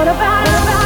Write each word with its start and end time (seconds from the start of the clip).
What 0.00 0.08
about? 0.08 0.46
What 0.48 0.62
about 0.66 0.79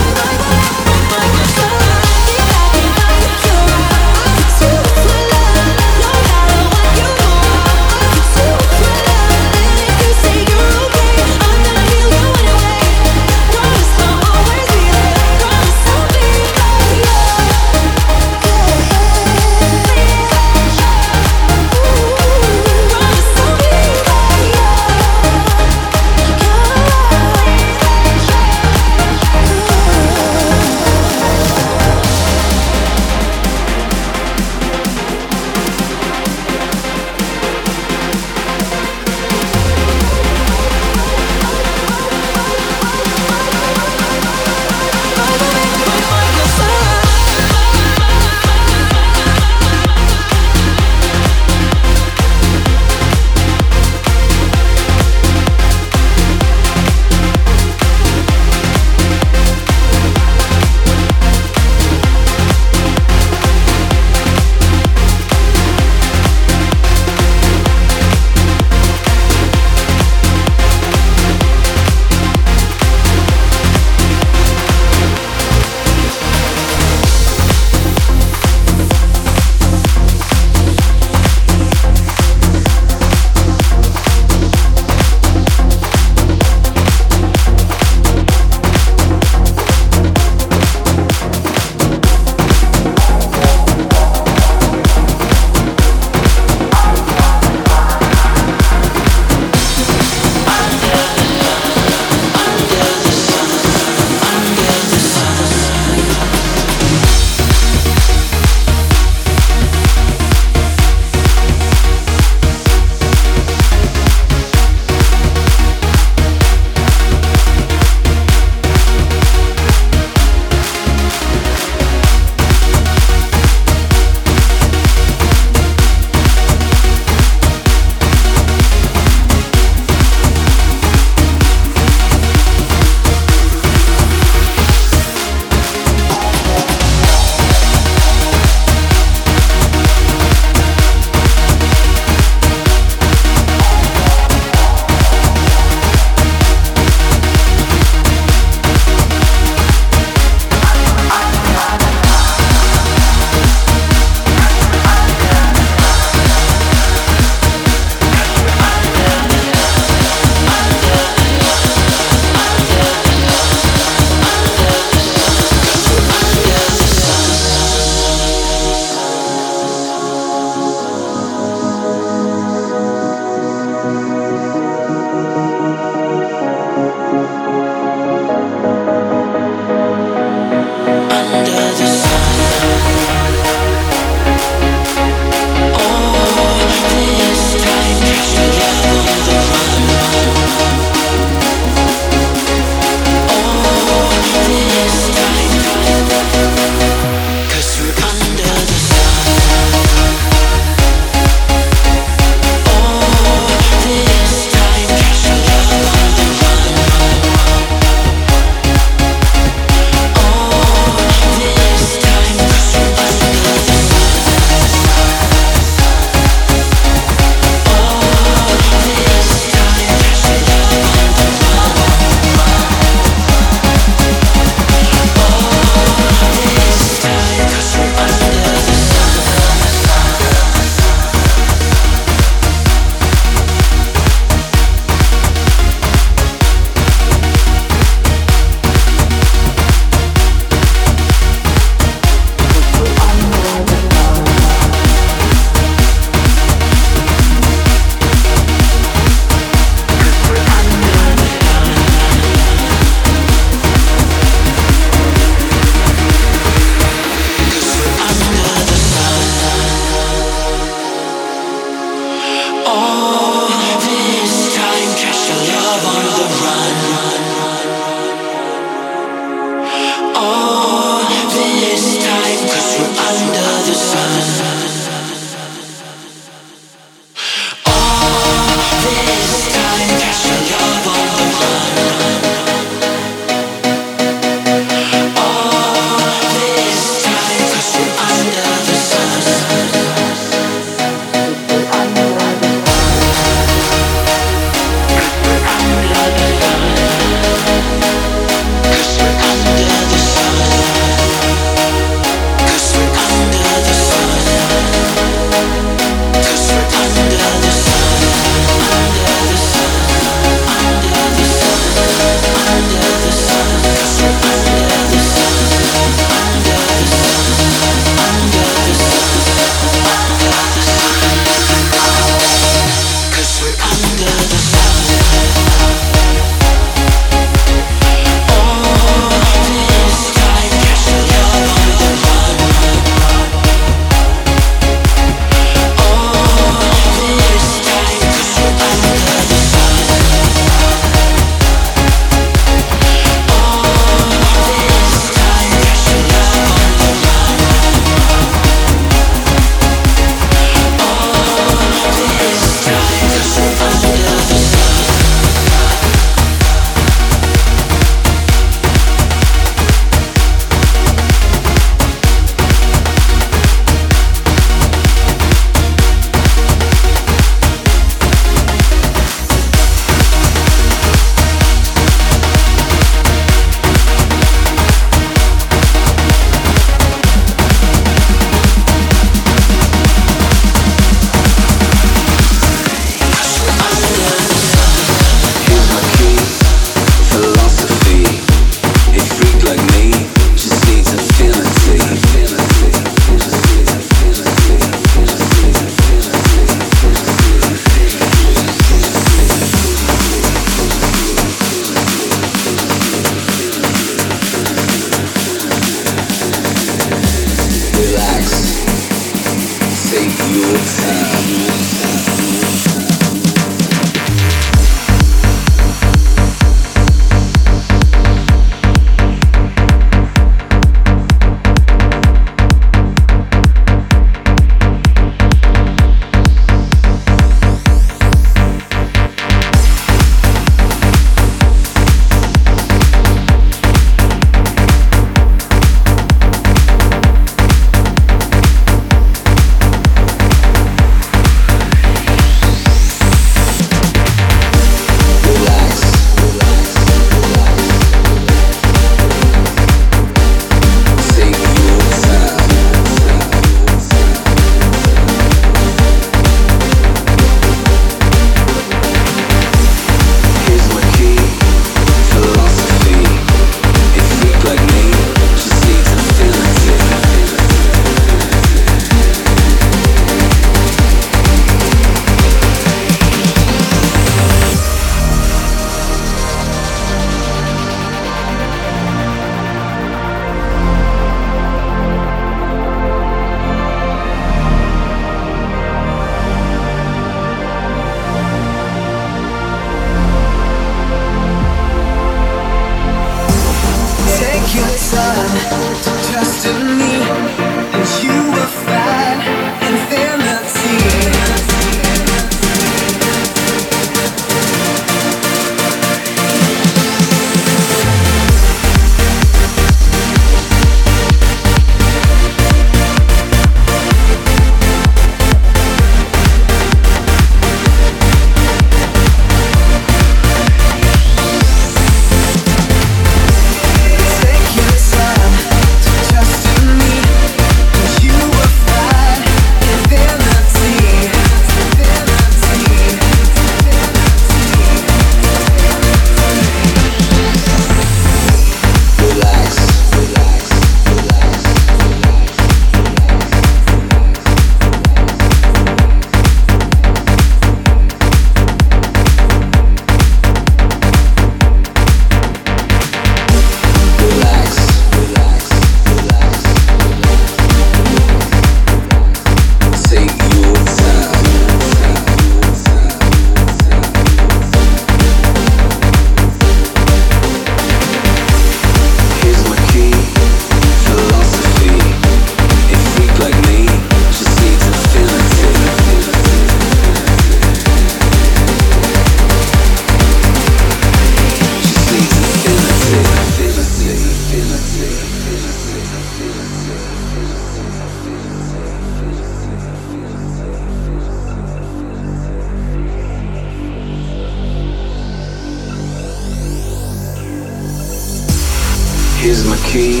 Here's 599.20 599.46
my 599.46 599.56
key, 599.68 600.00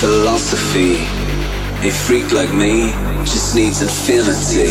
philosophy. 0.00 0.96
A 1.88 1.90
freak 1.90 2.30
like 2.32 2.52
me 2.52 2.90
just 3.24 3.54
needs 3.54 3.80
infinity. 3.82 4.68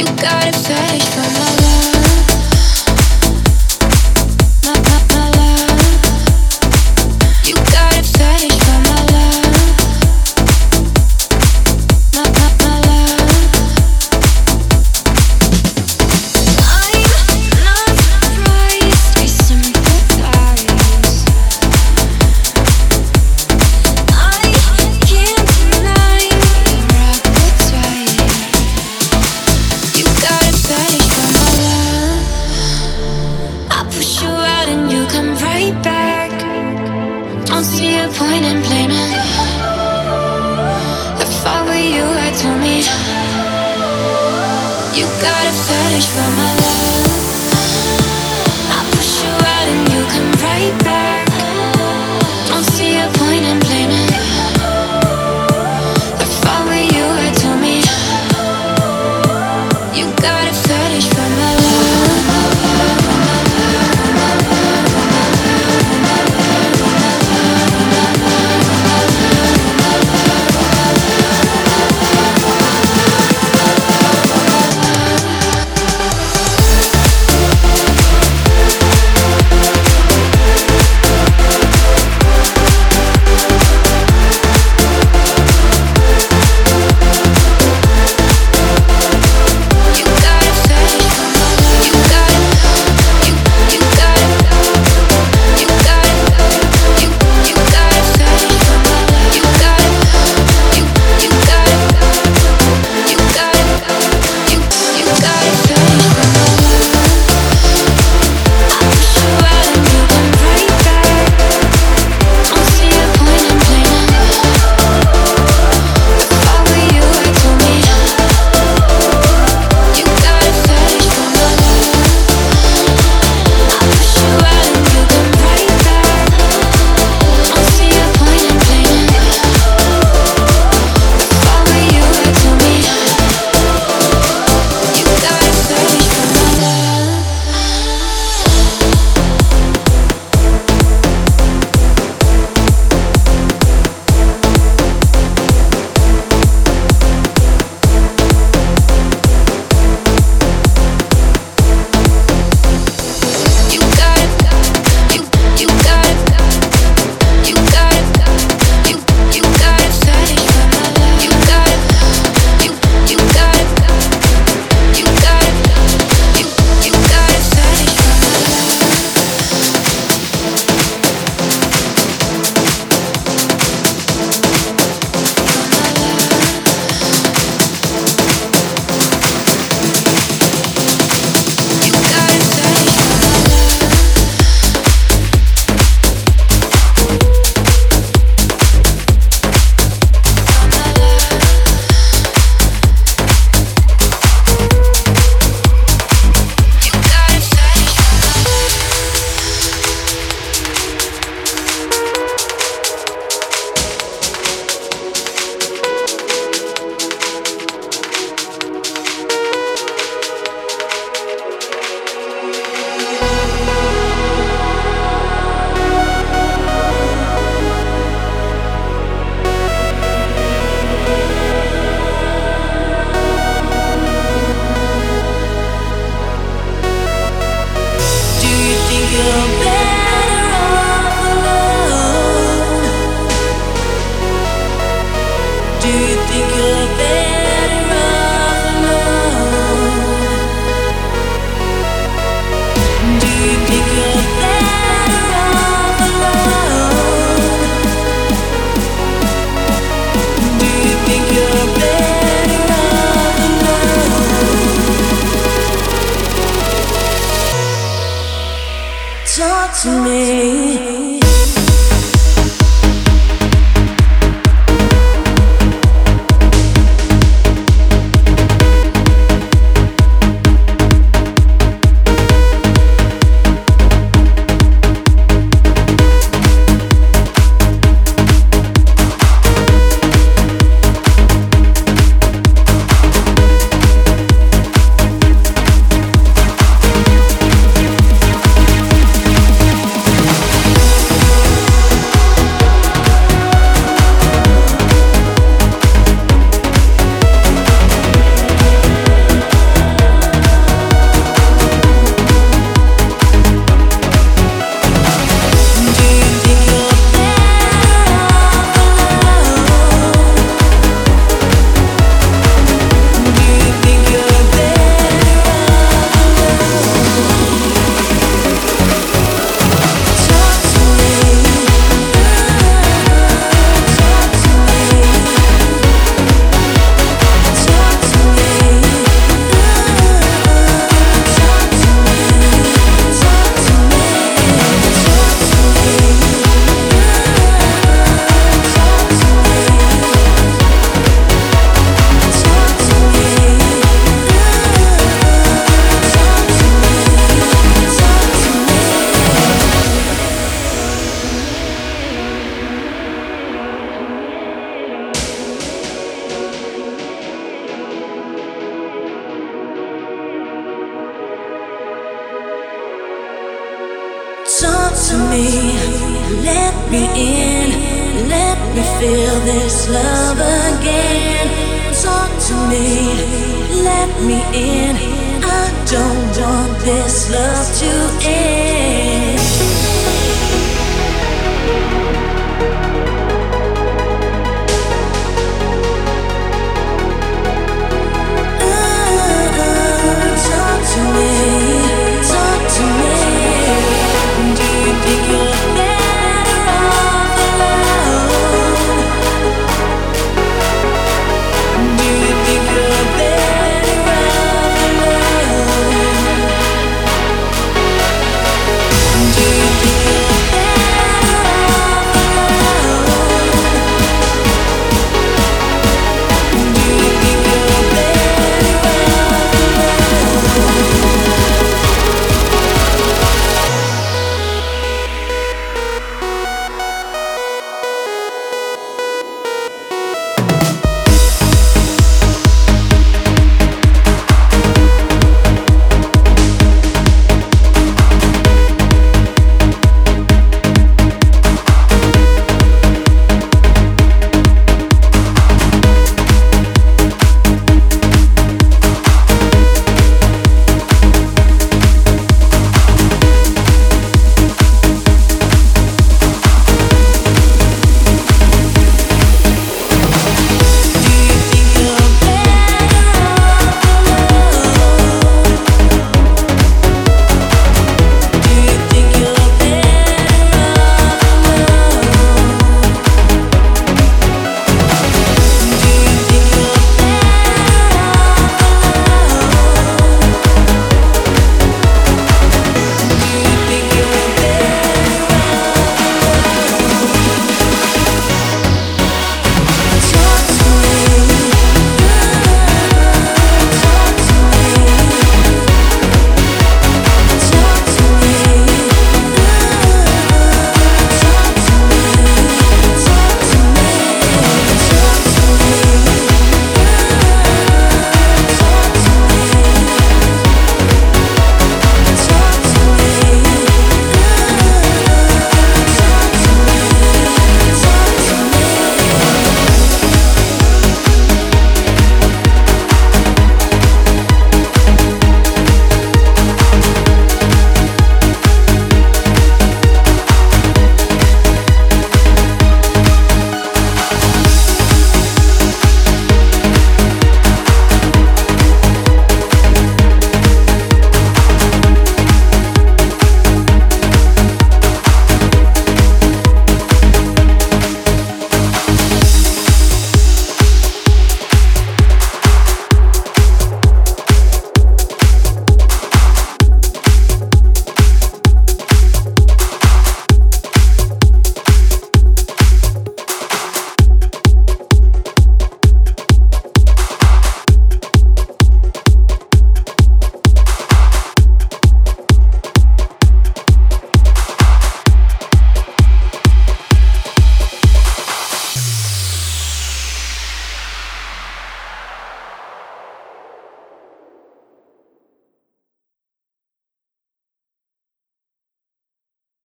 You 0.00 0.06
got 0.06 0.48
a 0.48 0.52
fetish 0.58 1.08
for 1.10 1.20
my 1.40 1.49